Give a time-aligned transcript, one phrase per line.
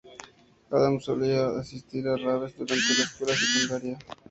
[0.71, 3.99] Adams solía asistir a raves durante la escuela secundaria.